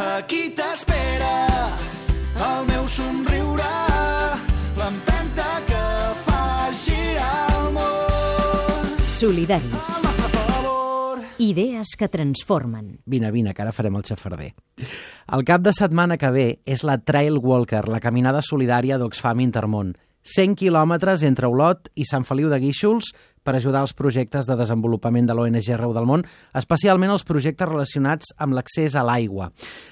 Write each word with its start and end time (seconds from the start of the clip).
Aquí 0.00 0.48
t'espera 0.56 1.32
el 2.40 2.62
meu 2.70 2.86
somriure, 2.88 3.72
l'empenta 4.78 5.48
que 5.68 5.82
fa 6.24 6.44
girar 6.72 7.42
el 7.58 7.66
món. 7.74 8.94
Solidaris. 9.18 9.98
Idees 11.40 11.92
que 12.00 12.08
transformen. 12.08 12.98
Vine, 13.04 13.30
vine, 13.30 13.52
que 13.52 13.60
ara 13.60 13.76
farem 13.76 14.00
el 14.00 14.06
xafarder. 14.08 14.54
El 15.36 15.44
cap 15.44 15.60
de 15.64 15.76
setmana 15.76 16.16
que 16.16 16.32
ve 16.32 16.48
és 16.64 16.80
la 16.84 16.96
Trail 17.04 17.36
Walker, 17.36 17.84
la 17.92 18.00
caminada 18.00 18.40
solidària 18.40 18.96
d'Oxfam 18.96 19.44
Intermón. 19.44 19.98
100 20.30 20.54
quilòmetres 20.60 21.24
entre 21.26 21.48
Olot 21.50 21.90
i 21.98 22.06
Sant 22.06 22.24
Feliu 22.28 22.50
de 22.50 22.60
Guíxols 22.62 23.10
per 23.42 23.54
ajudar 23.56 23.80
els 23.82 23.94
projectes 23.96 24.46
de 24.46 24.56
desenvolupament 24.58 25.26
de 25.26 25.34
l'ONG 25.34 25.70
arreu 25.74 25.94
del 25.96 26.06
món, 26.06 26.22
especialment 26.54 27.12
els 27.14 27.24
projectes 27.26 27.68
relacionats 27.68 28.34
amb 28.38 28.54
l'accés 28.54 28.94
a 28.94 29.04
l'aigua. 29.06 29.48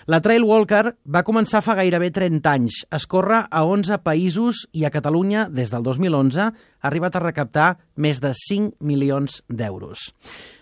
La 0.06 0.20
Trail 0.24 0.44
Walker 0.44 0.92
va 1.08 1.24
començar 1.24 1.62
fa 1.64 1.78
gairebé 1.78 2.10
30 2.14 2.52
anys. 2.52 2.82
Es 2.92 3.08
corre 3.08 3.44
a 3.48 3.64
11 3.64 3.98
països 4.04 4.66
i 4.72 4.84
a 4.84 4.92
Catalunya, 4.94 5.48
des 5.48 5.72
del 5.72 5.82
2011, 5.82 6.50
ha 6.52 6.88
arribat 6.92 7.16
a 7.16 7.24
recaptar 7.24 7.72
més 7.96 8.20
de 8.20 8.34
5 8.36 8.84
milions 8.84 9.42
d'euros. 9.48 10.12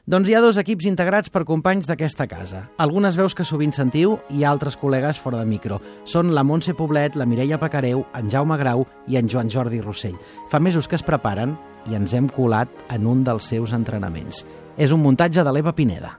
Doncs 0.07 0.29
hi 0.31 0.37
ha 0.39 0.41
dos 0.41 0.55
equips 0.61 0.87
integrats 0.87 1.33
per 1.35 1.41
companys 1.43 1.89
d'aquesta 1.91 2.29
casa. 2.31 2.61
Algunes 2.79 3.17
veus 3.19 3.35
que 3.35 3.43
sovint 3.43 3.73
sentiu 3.75 4.13
i 4.31 4.45
altres 4.47 4.77
col·legues 4.79 5.19
fora 5.19 5.41
de 5.41 5.49
micro. 5.51 5.81
Són 6.07 6.31
la 6.31 6.45
Montse 6.47 6.77
Poblet, 6.79 7.17
la 7.19 7.27
Mireia 7.27 7.59
Pacareu, 7.59 8.05
en 8.15 8.31
Jaume 8.31 8.55
Grau 8.61 8.85
i 9.11 9.19
en 9.19 9.27
Joan 9.27 9.51
Jordi 9.51 9.81
Rossell. 9.83 10.15
Fa 10.47 10.61
mesos 10.63 10.87
que 10.87 10.95
es 10.95 11.03
preparen 11.03 11.57
i 11.91 11.99
ens 11.99 12.15
hem 12.15 12.29
colat 12.31 12.71
en 12.95 13.03
un 13.11 13.25
dels 13.27 13.51
seus 13.51 13.75
entrenaments. 13.75 14.47
És 14.79 14.95
un 14.95 15.03
muntatge 15.03 15.43
de 15.43 15.51
l'Eva 15.51 15.75
Pineda. 15.75 16.15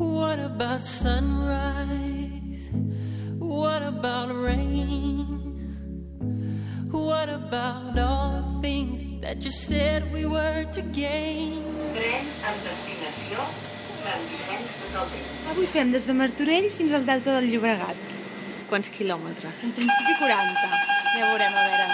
What 0.00 0.40
about 0.40 0.80
sunrise? 0.80 2.72
What 3.36 3.84
about 3.84 4.32
rain? 4.40 5.28
What 6.88 7.28
about 7.28 7.98
all 7.98 8.41
that 9.32 9.42
you 9.42 9.50
said 9.50 10.04
we 10.12 10.26
were 10.26 10.64
to 10.76 10.82
gain? 10.92 11.64
Avui 15.50 15.66
fem 15.66 15.92
des 15.92 16.04
de 16.04 16.12
Martorell 16.12 16.68
fins 16.76 16.92
al 16.92 17.06
Delta 17.08 17.38
del 17.38 17.48
Llobregat. 17.52 17.96
Quants 18.68 18.90
quilòmetres? 18.92 19.62
En 19.68 19.72
principi 19.78 20.16
40. 20.18 20.66
Ja 21.16 21.30
veurem, 21.30 21.54
a 21.56 21.64
veure. 21.70 21.86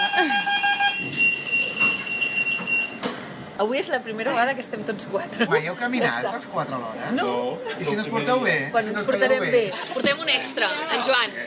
Avui 3.63 3.79
és 3.79 3.91
la 3.93 3.99
primera 4.03 4.33
vegada 4.35 4.55
que 4.57 4.63
estem 4.65 4.83
tots 4.87 5.07
quatre. 5.13 5.47
Mai 5.53 5.67
heu 5.67 5.77
caminat 5.79 6.27
els 6.33 6.47
quatre 6.51 6.75
alhora? 6.75 7.13
No. 7.15 7.29
I 7.77 7.87
si 7.87 7.95
no 7.95 8.03
us 8.03 8.11
porteu 8.17 8.43
bé? 8.43 8.57
Quan 8.75 8.83
si 8.87 8.95
no 8.95 8.99
ens 9.03 9.07
portarem 9.13 9.45
caieu 9.45 9.55
bé. 9.55 9.87
Portem 9.95 10.25
un 10.27 10.33
extra, 10.35 10.71
en 10.95 11.07
Joan. 11.07 11.39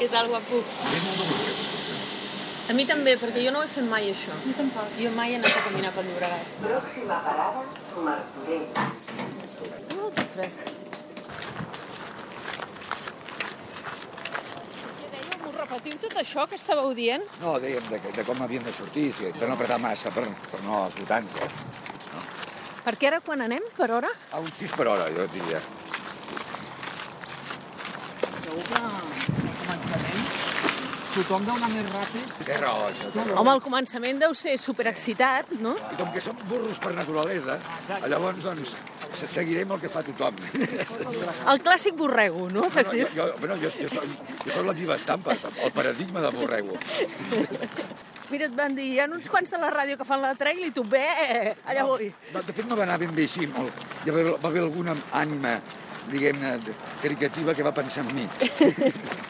Què 0.00 0.10
tal, 0.16 0.34
guapo? 0.34 0.64
A 2.70 2.74
mi 2.78 2.84
també, 2.86 3.16
perquè 3.18 3.42
jo 3.42 3.50
no 3.54 3.60
ho 3.60 3.66
he 3.66 3.70
fet 3.70 3.86
mai, 3.90 4.06
això. 4.12 4.34
Jo 4.44 4.52
tampoc. 4.54 4.92
Jo 4.98 5.10
mai 5.16 5.32
he 5.32 5.38
anat 5.40 5.56
a 5.58 5.62
caminar 5.64 5.90
pel 5.96 6.06
Llobregat. 6.08 6.52
Pròxima 6.62 7.18
parada, 7.24 7.64
Martorell. 8.06 8.66
Oh, 9.98 10.10
que 10.14 10.24
fred. 10.34 10.62
Què 15.00 15.10
dèieu? 15.16 15.36
M'ho 15.42 15.52
repetiu 15.56 15.98
tot 16.06 16.16
això 16.22 16.46
que 16.48 16.60
estàveu 16.60 16.94
dient? 16.98 17.26
No, 17.42 17.56
dèiem 17.64 17.88
de, 17.90 18.00
de 18.18 18.26
com 18.28 18.46
havíem 18.46 18.64
de 18.68 18.74
sortir, 18.78 19.08
si, 19.18 19.32
de 19.34 19.48
no 19.50 19.58
apretar 19.58 19.80
massa 19.82 20.14
per, 20.14 20.28
per 20.52 20.62
no 20.68 20.84
esgotar-nos. 20.86 21.58
Perquè 22.86 23.10
ara 23.10 23.20
quan 23.22 23.42
anem, 23.42 23.66
per 23.76 23.90
hora? 23.98 24.10
A 24.30 24.38
un 24.42 24.50
6 24.58 24.78
per 24.78 24.86
hora, 24.90 25.10
jo 25.14 25.26
diria. 25.34 25.58
Segur 28.42 28.64
que 28.70 28.80
al 28.80 29.12
començament 29.62 30.31
tothom 31.14 31.44
deu 31.46 31.54
anar 31.54 31.68
més 31.72 31.86
ràpid. 31.92 32.32
Té 32.48 32.56
raó, 32.60 32.86
això. 32.88 33.10
Té 33.14 33.24
raó. 33.26 33.38
Home, 33.42 33.50
al 33.54 33.60
començament 33.64 34.18
deu 34.22 34.34
ser 34.38 34.56
superexcitat, 34.58 35.52
no? 35.60 35.74
I 35.92 35.98
com 36.00 36.10
que 36.14 36.20
som 36.24 36.36
burros 36.50 36.78
per 36.82 36.92
naturalesa, 36.96 37.58
llavors, 38.08 38.42
doncs, 38.44 38.72
se- 39.18 39.28
seguirem 39.28 39.72
el 39.76 39.80
que 39.82 39.90
fa 39.92 40.02
tothom. 40.06 40.36
El 41.52 41.62
clàssic 41.64 41.94
borrego, 41.98 42.48
no? 42.50 42.66
No, 42.68 42.84
diu. 42.92 43.06
jo, 43.14 43.26
jo, 43.26 43.28
bueno, 43.40 43.56
jo, 43.62 43.70
jo, 43.78 43.88
soc, 43.92 44.04
jo 44.46 44.50
soc 44.56 44.66
la 44.66 44.74
diva 44.78 44.96
estampes, 44.96 45.44
el 45.62 45.72
paradigma 45.72 46.20
de 46.24 46.30
borrego. 46.36 46.78
Mira, 48.32 48.46
et 48.48 48.54
van 48.56 48.72
dir, 48.74 48.86
hi 48.94 49.00
ha 49.02 49.06
uns 49.12 49.28
quants 49.28 49.50
de 49.52 49.58
la 49.60 49.68
ràdio 49.68 49.98
que 50.00 50.06
fan 50.08 50.22
la 50.24 50.32
trail 50.40 50.62
i 50.64 50.70
tu, 50.72 50.84
bé, 50.88 51.04
allà 51.68 51.84
vull. 51.84 52.06
No, 52.32 52.40
de 52.42 52.52
fet, 52.56 52.64
no 52.70 52.76
va 52.78 52.86
anar 52.86 52.96
ben 53.02 53.12
bé 53.14 53.26
així. 53.28 53.46
Molt. 53.52 53.82
Hi 54.06 54.10
va, 54.10 54.18
haver- 54.22 54.38
va 54.40 54.48
haver 54.48 54.62
alguna 54.64 54.94
ànima, 55.12 55.58
diguem-ne, 56.08 56.54
caricativa 57.02 57.54
que 57.54 57.62
va 57.62 57.74
pensar 57.76 58.06
en 58.06 58.14
mi. 58.16 58.24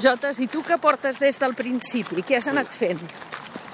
Jotes, 0.00 0.38
i 0.40 0.46
tu 0.48 0.62
que 0.64 0.78
portes 0.80 1.18
des 1.20 1.38
del 1.40 1.54
principi? 1.54 2.22
Què 2.26 2.38
has 2.38 2.48
anat 2.48 2.72
fent? 2.72 3.00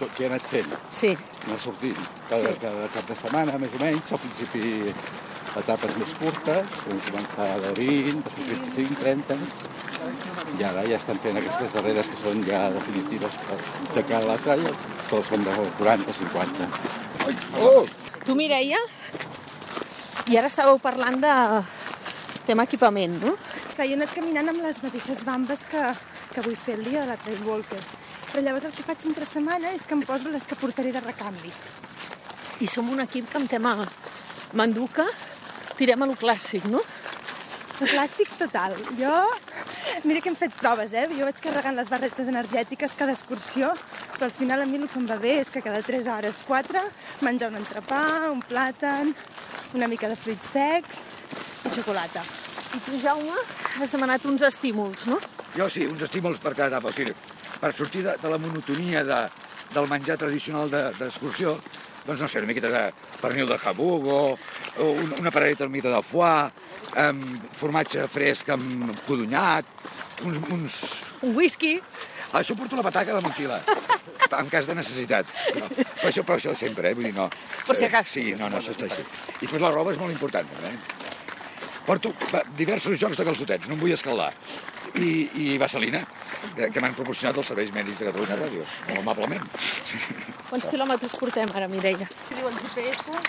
Tot 0.00 0.10
que 0.16 0.24
he 0.24 0.28
anat 0.30 0.42
fent, 0.50 0.66
Sí. 0.90 1.16
anar 1.46 1.58
sortint 1.60 1.96
cada, 2.28 2.52
Sí. 2.52 2.58
cada 2.60 2.88
cap 2.88 3.06
de 3.08 3.14
setmana, 3.14 3.58
més 3.58 3.70
o 3.74 3.78
menys. 3.82 4.12
Al 4.12 4.18
principi 4.18 4.92
etapes 5.56 5.96
més 5.96 6.14
curtes, 6.18 6.66
vam 6.86 7.00
començar 7.06 7.60
de 7.60 7.72
20, 7.72 8.22
després 8.24 8.48
25, 8.58 8.96
30, 9.00 9.36
i 10.58 10.62
ara 10.64 10.82
ja 10.86 10.96
estan 10.96 11.18
fent 11.18 11.36
aquestes 11.38 11.72
darreres 11.72 12.08
que 12.08 12.16
són 12.16 12.44
ja 12.44 12.70
definitives 12.70 13.32
de 13.94 14.02
a 14.24 14.26
la 14.26 14.38
tralla, 14.38 14.70
que 15.08 15.22
són 15.30 15.44
de 15.44 15.50
40, 15.78 16.12
50. 16.12 16.68
Oh! 17.60 17.86
Tu, 18.26 18.34
Mireia? 18.34 18.78
I 20.28 20.36
ara 20.36 20.48
estàveu 20.48 20.78
parlant 20.82 21.20
de 21.22 21.62
tema 22.46 22.64
equipament, 22.64 23.22
no? 23.22 23.36
Que 23.76 23.84
jo 23.84 23.90
he 23.94 23.94
anat 23.94 24.12
caminant 24.14 24.48
amb 24.48 24.62
les 24.62 24.82
mateixes 24.82 25.24
bambes 25.24 25.60
que, 25.70 25.82
que 26.36 26.44
vull 26.44 26.56
fer 26.60 26.74
el 26.76 26.84
dia 26.84 27.00
de 27.00 27.08
la 27.08 27.16
Trail 27.16 27.40
Walker. 27.48 27.80
Però 28.28 28.42
llavors 28.44 28.66
el 28.68 28.74
que 28.76 28.84
faig 28.84 29.06
entre 29.08 29.24
setmana 29.24 29.70
és 29.72 29.86
que 29.88 29.96
em 29.96 30.02
poso 30.04 30.28
les 30.28 30.44
que 30.44 30.58
portaré 30.60 30.90
de 30.92 31.00
recanvi. 31.00 31.52
I 32.60 32.68
som 32.68 32.90
un 32.92 33.00
equip 33.00 33.30
que 33.30 33.40
amb 33.40 33.48
tema 33.48 33.72
manduca 34.56 35.06
tirem 35.78 36.04
a 36.04 36.08
lo 36.08 36.16
clàssic, 36.20 36.66
no? 36.68 36.82
El 37.80 37.88
clàssic 37.88 38.34
total. 38.36 38.76
Jo, 38.98 39.14
mira 40.04 40.20
que 40.20 40.28
hem 40.28 40.36
fet 40.36 40.52
proves, 40.60 40.92
eh? 40.96 41.06
Jo 41.12 41.28
vaig 41.28 41.40
carregant 41.44 41.76
les 41.76 41.88
barretes 41.92 42.28
energètiques 42.32 42.96
cada 42.96 43.16
excursió, 43.16 43.72
però 44.16 44.28
al 44.28 44.36
final 44.36 44.64
a 44.64 44.68
mi 44.68 44.80
el 44.80 44.88
que 44.88 45.00
em 45.00 45.08
va 45.08 45.16
bé 45.20 45.38
és 45.40 45.52
que 45.52 45.64
cada 45.64 45.80
3 45.84 46.08
hores, 46.12 46.44
4, 46.48 46.82
menjar 47.24 47.48
un 47.52 47.60
entrepà, 47.60 48.02
un 48.32 48.44
plàtan, 48.44 49.14
una 49.76 49.88
mica 49.92 50.08
de 50.12 50.16
fruits 50.20 50.52
secs 50.56 51.00
i 51.64 51.72
xocolata. 51.76 52.24
I 52.76 52.84
tu, 52.84 53.00
Jaume, 53.00 53.40
has 53.80 53.92
demanat 53.92 54.24
uns 54.28 54.44
estímuls, 54.44 55.08
no? 55.08 55.20
Jo 55.56 55.68
sí, 55.72 55.86
uns 55.88 56.02
estímuls 56.04 56.38
per 56.42 56.54
cada 56.54 56.68
etapa. 56.74 56.90
O 56.90 56.92
sigui, 56.92 57.14
per 57.60 57.72
sortir 57.72 58.02
de, 58.04 58.16
de 58.20 58.30
la 58.32 58.38
monotonia 58.38 59.02
de, 59.08 59.20
del 59.74 59.88
menjar 59.88 60.18
tradicional 60.20 60.70
de- 60.70 60.90
d'excursió, 60.98 61.56
doncs 62.06 62.20
no 62.20 62.28
sé, 62.28 62.38
una 62.42 62.50
miqueta 62.50 62.68
de 62.70 62.82
pernil 63.22 63.48
de 63.48 63.56
jabugo, 63.58 64.18
o 64.78 64.84
un, 64.92 65.14
una 65.18 65.30
paradeta 65.32 65.64
al 65.64 65.70
mite 65.72 65.88
de 65.90 66.02
foie, 66.06 66.50
amb 67.00 67.48
formatge 67.58 68.04
fresc 68.12 68.52
amb 68.54 68.92
codonyat, 69.08 69.64
uns, 70.24 70.38
uns... 70.52 70.76
Un 71.26 71.32
whisky. 71.36 71.78
Ah, 72.32 72.42
això 72.42 72.54
porto 72.58 72.76
la 72.76 72.84
pataca 72.84 73.12
a 73.14 73.16
la 73.16 73.24
motxilla, 73.24 73.56
en 74.40 74.48
cas 74.52 74.66
de 74.68 74.74
necessitat. 74.76 75.26
No, 75.56 75.68
però, 75.72 76.10
això, 76.10 76.22
però 76.26 76.36
això 76.36 76.52
sempre, 76.58 76.90
eh? 76.92 76.94
Vull 76.98 77.08
dir, 77.08 77.14
no. 77.16 77.30
Per 77.66 77.76
si 77.78 77.86
Eh, 77.86 77.88
acaso. 77.88 78.12
Sí, 78.12 78.24
no, 78.36 78.50
no, 78.52 78.60
això 78.60 78.74
està 78.76 78.84
així. 78.90 79.02
I 79.40 79.46
després 79.46 79.62
la 79.64 79.72
roba 79.72 79.94
és 79.96 80.00
molt 80.00 80.12
important. 80.12 80.46
Eh? 80.68 80.74
Porto 81.86 82.10
va, 82.32 82.40
diversos 82.58 82.98
jocs 82.98 83.16
de 83.18 83.24
calçotets, 83.28 83.68
no 83.70 83.76
em 83.76 83.82
vull 83.82 83.92
escaldar. 83.94 84.32
I, 84.98 85.10
i 85.38 85.44
vaselina, 85.60 86.00
que, 86.56 86.70
que 86.72 86.82
m'han 86.82 86.96
proporcionat 86.96 87.38
els 87.38 87.50
serveis 87.52 87.70
mèdics 87.74 88.00
de 88.00 88.08
Catalunya 88.08 88.38
Ràdio, 88.40 88.64
molt 88.88 89.02
amablement. 89.02 89.44
Quants 90.48 90.66
quilòmetres 90.72 91.14
portem 91.20 91.52
ara, 91.54 91.68
Mireia? 91.70 92.08
Si 92.26 92.38
diu 92.38 92.48
el 92.50 92.58
GPS, 92.64 93.20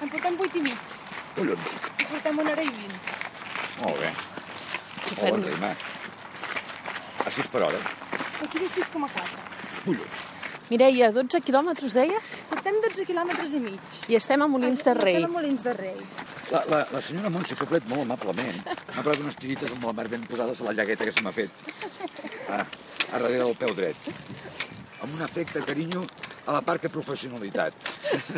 en 0.00 0.12
portem 0.14 0.40
8 0.46 0.60
i 0.60 0.64
mig. 0.70 0.96
Collons, 1.36 1.76
I 2.00 2.08
portem 2.14 2.40
una 2.44 2.54
hora 2.54 2.64
i 2.64 2.72
20. 2.80 3.04
molt 3.82 4.00
bé. 4.00 4.14
Què 5.04 5.20
Molt 5.20 5.36
bon 5.36 5.46
ritme. 5.50 5.74
A 7.26 7.30
6 7.36 7.52
per 7.52 7.62
hora. 7.68 7.84
Aquí 8.46 8.58
diu 8.64 8.72
6,4. 8.78 9.46
Collons. 9.84 10.26
Mireia, 10.70 11.10
12 11.10 11.40
quilòmetres, 11.42 11.92
deies? 11.92 12.34
Portem 12.48 12.76
12 12.84 13.04
quilòmetres 13.08 13.56
i 13.58 13.62
mig. 13.64 13.96
I 14.08 14.16
estem 14.20 14.44
a 14.44 14.46
Molins 14.48 14.84
de 14.86 14.94
Rei. 14.94 15.16
Estem 15.18 15.32
a 15.32 15.34
Molins 15.34 15.64
de 15.66 15.72
Rei. 15.74 15.96
La, 16.50 16.64
la, 16.66 16.80
la 16.90 17.00
senyora 17.00 17.30
Montse 17.30 17.54
Poblet, 17.54 17.84
molt 17.86 18.02
amablement, 18.02 18.56
m'ha 18.66 19.02
posat 19.04 19.20
unes 19.22 19.36
tirites 19.38 19.70
amb 19.70 19.84
la 19.86 19.92
mar 19.94 20.08
ben 20.10 20.24
posades 20.26 20.62
a 20.62 20.66
la 20.66 20.72
llagueta 20.74 21.06
que 21.06 21.12
se 21.14 21.22
m'ha 21.22 21.32
fet. 21.34 21.62
Ah, 22.50 22.64
a 23.12 23.20
darrere 23.20 23.44
del 23.44 23.54
peu 23.60 23.74
dret. 23.78 24.08
Amb 25.00 25.14
un 25.14 25.22
efecte 25.26 25.62
carinyo 25.66 26.02
a 26.46 26.56
la 26.56 26.62
part 26.66 26.82
que 26.82 26.90
professionalitat. 26.90 27.76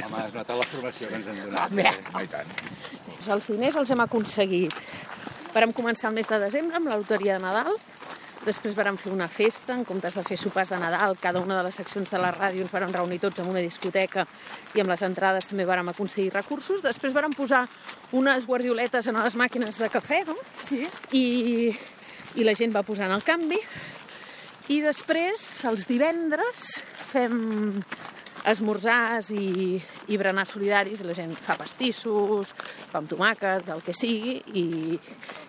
Home, 0.02 0.20
has 0.20 0.36
notat 0.36 0.58
la 0.60 0.68
formació 0.68 1.08
que 1.08 1.20
ens 1.22 1.30
han 1.32 1.40
donat. 1.40 1.72
Home. 1.72 1.88
No, 2.10 2.20
i 2.20 2.28
tant. 2.34 2.52
Doncs 3.06 3.30
els 3.36 3.48
diners 3.54 3.80
els 3.80 3.94
hem 3.94 4.04
aconseguit. 4.04 4.76
Vàrem 5.54 5.72
començar 5.76 6.10
el 6.10 6.20
mes 6.20 6.28
de 6.28 6.40
desembre 6.44 6.76
amb 6.80 6.92
la 6.92 7.00
loteria 7.00 7.38
de 7.38 7.46
Nadal 7.46 7.80
Després 8.42 8.74
vàrem 8.74 8.96
fer 8.98 9.12
una 9.14 9.28
festa, 9.30 9.76
en 9.76 9.84
comptes 9.86 10.16
de 10.18 10.22
fer 10.26 10.36
sopars 10.40 10.72
de 10.72 10.78
Nadal, 10.82 11.14
cada 11.22 11.38
una 11.38 11.60
de 11.60 11.62
les 11.68 11.76
seccions 11.78 12.10
de 12.10 12.18
la 12.18 12.32
ràdio 12.34 12.64
ens 12.64 12.72
vàrem 12.74 12.90
reunir 12.90 13.20
tots 13.22 13.38
en 13.38 13.50
una 13.52 13.62
discoteca 13.62 14.24
i 14.74 14.82
amb 14.82 14.90
les 14.90 15.04
entrades 15.06 15.46
també 15.46 15.66
vàrem 15.68 15.92
aconseguir 15.92 16.32
recursos. 16.34 16.82
Després 16.82 17.14
vàrem 17.14 17.34
posar 17.38 17.68
unes 18.18 18.46
guardioletes 18.48 19.06
en 19.06 19.20
les 19.22 19.38
màquines 19.38 19.78
de 19.78 19.90
cafè, 19.94 20.24
no? 20.26 20.34
Sí. 20.66 20.88
I, 21.14 21.24
i 22.34 22.48
la 22.48 22.56
gent 22.58 22.74
va 22.74 22.82
posant 22.82 23.14
el 23.14 23.22
canvi. 23.22 23.60
I 24.74 24.80
després, 24.82 25.44
els 25.70 25.86
divendres, 25.86 26.82
fem 27.12 27.38
esmorzars 28.50 29.30
i, 29.34 29.78
i 30.10 30.18
berenars 30.18 30.56
solidaris, 30.56 31.02
i 31.02 31.06
la 31.06 31.14
gent 31.14 31.34
fa 31.38 31.54
pastissos, 31.60 32.50
pa 32.90 32.98
amb 32.98 33.10
tomàquet, 33.10 33.70
el 33.70 33.82
que 33.86 33.94
sigui, 33.94 34.40
i, 34.58 34.98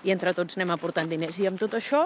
i 0.05 0.13
entre 0.13 0.33
tots 0.37 0.59
anem 0.59 0.75
aportant 0.75 1.09
diners. 1.09 1.39
I 1.41 1.49
amb 1.49 1.61
tot 1.61 1.77
això, 1.79 2.05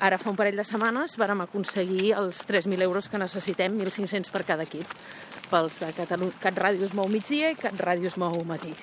ara 0.00 0.18
fa 0.18 0.30
un 0.30 0.36
parell 0.38 0.56
de 0.56 0.64
setmanes, 0.64 1.16
vàrem 1.18 1.40
aconseguir 1.42 2.12
els 2.18 2.44
3.000 2.46 2.82
euros 2.86 3.08
que 3.08 3.18
necessitem, 3.18 3.78
1.500 3.78 4.30
per 4.34 4.44
cada 4.46 4.66
equip, 4.68 4.86
pels 5.50 5.80
de 5.82 5.92
Catalunya. 5.96 6.36
Cat 6.42 6.60
Ràdio 6.60 6.86
es 6.86 6.94
mou 6.94 7.08
migdia 7.10 7.50
i 7.50 7.58
Cat 7.58 7.78
Ràdio 7.80 8.10
es 8.10 8.18
mou 8.20 8.36
matí. 8.46 8.74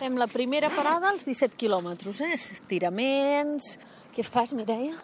Fem 0.00 0.16
la 0.16 0.26
primera 0.32 0.70
parada 0.72 1.10
als 1.10 1.26
17 1.28 1.58
quilòmetres, 1.60 2.22
eh? 2.24 2.34
Estiraments... 2.34 3.76
Què 4.10 4.24
fas, 4.26 4.50
Mireia? 4.58 4.96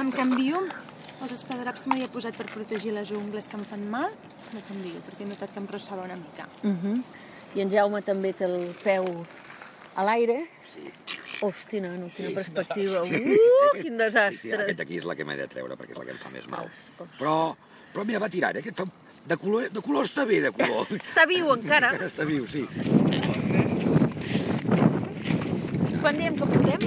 Em 0.00 0.08
canvio 0.14 0.62
els 1.22 1.34
espadadraps 1.36 1.82
que 1.84 1.90
m'havia 1.90 2.08
posat 2.10 2.38
per 2.38 2.46
protegir 2.48 2.94
les 2.96 3.10
ungles 3.14 3.44
que 3.50 3.58
em 3.58 3.64
fan 3.68 3.82
mal. 3.92 4.14
Me 4.54 4.62
canvio, 4.68 5.02
perquè 5.04 5.26
he 5.26 5.28
notat 5.28 5.52
que 5.52 5.60
em 5.60 5.68
rossava 5.68 6.06
una 6.08 6.16
mica. 6.16 6.48
Uh 6.62 6.72
-huh. 6.72 7.02
I 7.54 7.60
en 7.60 7.70
Jaume 7.70 8.00
també 8.02 8.32
té 8.32 8.44
el 8.44 8.74
peu 8.82 9.04
a 9.94 10.04
l'aire. 10.04 10.48
Sí. 10.64 10.88
Hosti, 11.42 11.80
nano, 11.82 12.06
quina 12.14 12.28
sí, 12.28 12.34
perspectiva. 12.36 13.02
Sí. 13.08 13.18
Uh, 13.34 13.72
quin 13.80 13.92
Sí, 13.92 13.98
desastre. 13.98 14.58
aquest 14.62 14.80
aquí 14.84 14.96
és 15.00 15.06
la 15.10 15.14
que 15.18 15.24
m'he 15.26 15.36
de 15.36 15.46
treure, 15.50 15.74
perquè 15.76 15.90
és 15.96 15.98
la 15.98 16.04
que 16.06 16.14
em 16.14 16.20
fa 16.22 16.30
més 16.30 16.46
mal. 16.52 16.68
Però, 17.18 17.36
però 17.92 18.04
mira, 18.06 18.20
va 18.22 18.28
tirant, 18.30 18.54
eh? 18.56 18.62
Aquest 18.62 18.76
fa... 18.78 18.86
De 19.22 19.36
color, 19.38 19.68
de 19.70 19.80
color 19.86 20.04
està 20.08 20.24
bé, 20.26 20.40
de 20.42 20.50
color. 20.50 20.86
Està 20.98 21.22
viu 21.30 21.50
encara. 21.54 21.92
Està 22.10 22.24
viu, 22.26 22.42
sí. 22.50 22.64
Quan 26.02 26.16
diem 26.18 26.34
que 26.38 26.46
podem? 26.50 26.82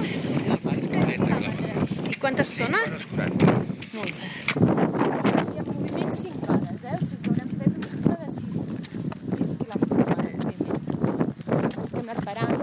I 2.10 2.14
quanta 2.20 2.42
estona? 2.44 2.80
Molt 2.84 3.16
bé. 3.16 4.26
I 4.56 5.56
en 5.56 5.64
moviment 5.70 6.12
5 6.20 6.52
hores, 6.52 6.80
eh? 6.84 6.96
O 6.96 6.98
sigui 7.06 7.22
que 7.22 7.30
haurem 7.32 7.50
fet 7.56 7.72
una 7.72 7.88
ruta 7.94 8.14
de 8.20 8.28
6, 8.36 8.52
6 9.38 9.52
quilòmetres 9.62 10.04
hora, 10.12 10.28
en 10.28 10.36
moviment. 10.44 10.76
Estem 11.86 12.04
anat 12.04 12.20
parant, 12.28 12.54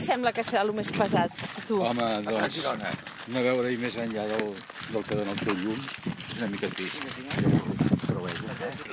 us 0.00 0.06
sembla 0.08 0.32
que 0.32 0.44
serà 0.46 0.64
el 0.64 0.72
més 0.76 0.90
pesat, 0.96 1.42
tu? 1.68 1.80
Home, 1.84 2.06
doncs, 2.24 2.56
Girona. 2.56 2.90
no 3.34 3.42
veure-hi 3.44 3.76
més 3.80 3.96
enllà 4.00 4.24
del, 4.30 4.52
del 4.94 5.04
que 5.06 5.18
dona 5.18 5.34
el 5.34 5.42
teu 5.44 5.58
llum 5.60 5.80
és 5.80 6.38
una 6.38 6.48
mica 6.54 6.70
trist. 6.72 7.04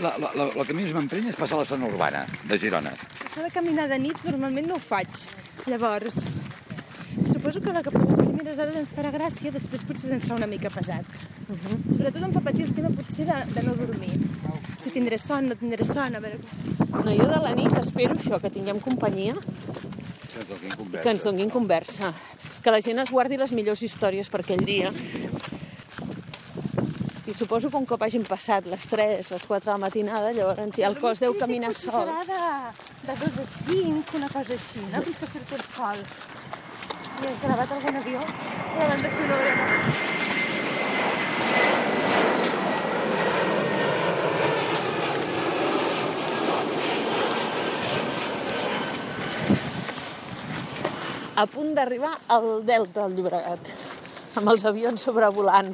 La, 0.04 0.12
la, 0.22 0.30
la, 0.38 0.48
la 0.54 0.66
que 0.68 0.76
més 0.78 0.92
m'emprenya 0.94 1.32
és 1.32 1.40
passar 1.40 1.60
la 1.60 1.68
zona 1.70 1.88
urbana 1.90 2.26
de 2.50 2.60
Girona. 2.62 2.94
Això 3.24 3.46
de 3.46 3.54
caminar 3.56 3.88
de 3.92 3.98
nit 4.04 4.20
normalment 4.28 4.68
no 4.70 4.78
ho 4.78 4.84
faig. 4.84 5.24
Llavors, 5.68 6.20
suposo 7.32 7.64
que 7.64 7.74
la 7.76 7.84
que 7.86 7.94
per 7.94 8.04
les 8.04 8.20
primeres 8.20 8.62
hores 8.64 8.80
ens 8.84 8.94
farà 8.98 9.12
gràcia, 9.16 9.54
després 9.56 9.86
potser 9.88 10.12
ens 10.14 10.28
fa 10.28 10.38
una 10.38 10.50
mica 10.50 10.72
pesat. 10.74 11.08
Uh 11.48 11.56
-huh. 11.56 11.78
Sobretot 11.94 12.24
em 12.24 12.34
fa 12.34 12.44
patir 12.50 12.66
el 12.68 12.74
tema 12.76 12.92
potser 13.00 13.26
de, 13.32 13.38
de 13.56 13.64
no 13.64 13.76
dormir. 13.76 14.14
Si 14.84 14.92
tindré 14.92 15.18
son, 15.18 15.48
no 15.48 15.56
tindré 15.56 15.86
son, 15.86 16.16
a 16.16 16.20
veure... 16.20 16.40
No, 16.98 17.12
jo 17.12 17.28
de 17.28 17.40
la 17.44 17.54
nit 17.56 17.74
espero 17.78 18.16
això, 18.16 18.40
que 18.42 18.50
tinguem 18.50 18.80
companyia 18.80 19.36
que 20.46 20.54
ens 20.54 20.58
donin 20.62 20.72
i 20.72 20.78
conversa. 20.78 21.04
que 21.04 21.10
ens 21.10 21.24
donguin 21.24 21.50
conversa. 21.50 22.14
Que 22.64 22.72
la 22.72 22.82
gent 22.82 23.00
es 23.00 23.12
guardi 23.12 23.38
les 23.38 23.52
millors 23.52 23.82
històries 23.84 24.30
per 24.30 24.42
aquell 24.44 24.64
dia. 24.66 24.92
I 27.28 27.34
suposo 27.36 27.70
que 27.70 27.76
un 27.76 27.86
cop 27.86 28.02
hagin 28.04 28.24
passat 28.24 28.66
les 28.72 28.86
3, 28.88 29.32
les 29.32 29.46
4 29.46 29.66
de 29.66 29.72
la 29.74 29.78
matinada, 29.78 30.32
llavors 30.32 30.78
ja 30.78 30.88
el 30.88 30.96
cos 31.00 31.20
deu 31.20 31.34
caminar 31.36 31.74
potser 31.74 31.92
sol. 31.92 32.08
serà 32.08 32.24
de, 32.24 33.12
de 33.12 33.18
2 33.26 33.40
a 33.44 33.48
5, 33.52 34.18
una 34.22 34.30
cosa 34.32 34.54
així, 34.56 34.84
no? 34.94 35.02
Fins 35.04 35.20
que 35.20 35.28
surti 35.34 35.60
el 35.60 35.66
sol. 35.76 36.06
I 37.18 37.28
has 37.28 37.42
gravat 37.42 37.72
algun 37.72 37.96
avió? 37.98 38.22
La 38.80 38.88
banda 38.94 39.10
sonora. 39.18 40.17
A 51.38 51.46
punt 51.50 51.74
d'arribar 51.78 52.16
al 52.34 52.48
Delta 52.66 53.06
del 53.06 53.18
Llobregat, 53.20 53.70
amb 54.40 54.50
els 54.54 54.66
avions 54.66 55.04
sobrevolant, 55.06 55.70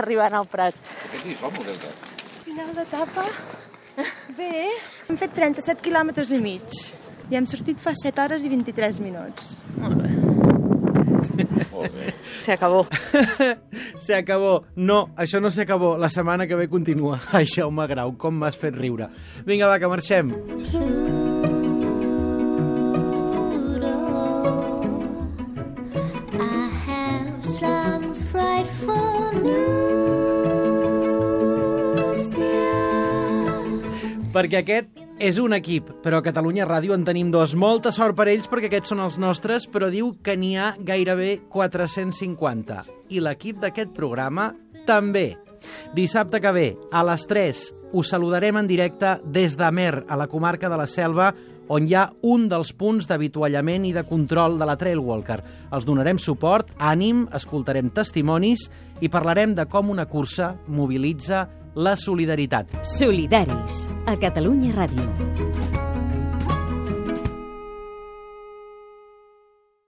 arribant 0.00 0.34
al 0.34 0.48
Prat. 0.50 0.74
Aquest 1.06 1.28
hi 1.30 1.36
som, 1.38 1.54
el 1.60 1.68
Delta. 1.70 1.92
Final 2.42 2.74
d'etapa. 2.76 3.26
Bé, 4.36 4.50
hem 5.08 5.18
fet 5.20 5.34
37 5.36 5.84
quilòmetres 5.84 6.32
i 6.34 6.40
mig. 6.42 6.78
I 7.30 7.38
hem 7.38 7.46
sortit 7.48 7.78
fa 7.80 7.94
7 7.96 8.24
hores 8.24 8.44
i 8.44 8.50
23 8.52 8.98
minuts. 9.04 9.54
Molt 9.78 10.02
bé. 10.02 10.10
Molt 11.70 11.94
bé. 11.94 12.10
Se 12.42 12.52
acabó. 12.56 12.82
Se 14.00 14.16
acabó. 14.18 14.64
No, 14.76 15.12
això 15.16 15.40
no 15.40 15.52
se 15.54 15.62
acabó. 15.62 15.94
La 15.96 16.10
setmana 16.10 16.48
que 16.50 16.58
ve 16.58 16.68
continua. 16.68 17.20
Ai, 17.32 17.46
Jaume 17.46 17.86
Grau, 17.86 18.16
com 18.18 18.34
m'has 18.42 18.58
fet 18.58 18.74
riure. 18.76 19.08
Vinga, 19.46 19.70
va, 19.70 19.78
que 19.78 19.88
marxem. 19.92 20.34
I 20.72 21.21
Perquè 34.42 34.58
aquest 34.58 34.96
és 35.22 35.36
un 35.38 35.52
equip, 35.54 35.86
però 36.02 36.18
a 36.18 36.24
Catalunya 36.26 36.64
Ràdio 36.66 36.96
en 36.96 37.04
tenim 37.06 37.28
dos. 37.30 37.52
Molta 37.54 37.92
sort 37.94 38.16
per 38.18 38.24
ells, 38.26 38.48
perquè 38.50 38.66
aquests 38.66 38.90
són 38.90 38.98
els 39.04 39.14
nostres, 39.22 39.68
però 39.70 39.86
diu 39.86 40.16
que 40.18 40.34
n'hi 40.34 40.56
ha 40.58 40.72
gairebé 40.82 41.44
450. 41.52 42.80
I 43.14 43.22
l'equip 43.22 43.60
d'aquest 43.62 43.92
programa 43.94 44.48
també. 44.88 45.36
Dissabte 45.94 46.42
que 46.42 46.50
ve, 46.50 46.66
a 46.90 47.04
les 47.06 47.28
3, 47.30 47.62
us 47.94 48.10
saludarem 48.10 48.58
en 48.58 48.66
directe 48.66 49.14
des 49.22 49.54
d'Amer, 49.54 50.08
a 50.10 50.18
la 50.18 50.26
comarca 50.26 50.66
de 50.66 50.82
la 50.82 50.90
Selva, 50.90 51.30
on 51.70 51.86
hi 51.86 51.94
ha 51.94 52.08
un 52.26 52.50
dels 52.50 52.74
punts 52.74 53.06
d'avituallament 53.06 53.86
i 53.86 53.94
de 53.94 54.02
control 54.10 54.58
de 54.58 54.66
la 54.66 54.74
Trail 54.74 54.98
Walker. 54.98 55.38
Els 55.70 55.86
donarem 55.86 56.18
suport, 56.18 56.74
ànim, 56.82 57.28
escoltarem 57.30 57.94
testimonis 57.94 58.66
i 58.98 59.06
parlarem 59.06 59.54
de 59.54 59.70
com 59.70 59.94
una 59.94 60.10
cursa 60.10 60.56
mobilitza 60.66 61.46
la 61.74 61.96
solidaritat. 61.96 62.68
Solidaris, 62.82 63.88
a 64.06 64.16
Catalunya 64.16 64.72
Ràdio. 64.72 65.91